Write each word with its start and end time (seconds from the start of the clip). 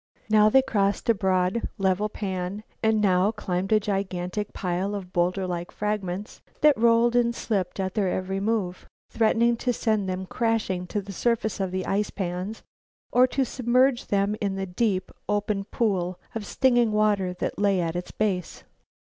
Now 0.31 0.49
they 0.49 0.63
crossed 0.63 1.07
a 1.09 1.13
broad, 1.13 1.69
level 1.77 2.09
pan 2.09 2.63
and 2.81 2.99
now 2.99 3.29
climbed 3.31 3.71
a 3.71 3.79
gigantic 3.79 4.51
pile 4.51 4.95
of 4.95 5.13
bowlder 5.13 5.45
like 5.45 5.69
fragments 5.71 6.41
that 6.61 6.75
rolled 6.75 7.15
and 7.15 7.35
slipped 7.35 7.79
at 7.79 7.93
their 7.93 8.07
every 8.09 8.39
move, 8.39 8.87
threatening 9.11 9.55
to 9.57 9.71
send 9.71 10.09
them 10.09 10.25
crashing 10.25 10.87
to 10.87 11.03
the 11.03 11.11
surface 11.11 11.59
of 11.59 11.69
the 11.69 11.85
ice 11.85 12.09
pans 12.09 12.63
or 13.11 13.27
to 13.27 13.45
submerge 13.45 14.07
them 14.07 14.35
in 14.41 14.55
the 14.55 14.65
deep, 14.65 15.11
open 15.29 15.65
pool 15.65 16.19
of 16.33 16.47
stinging 16.47 16.91
water 16.93 17.31
that 17.35 17.59
lay 17.59 17.79
at 17.79 17.95
its 17.95 18.09
base. 18.09 18.63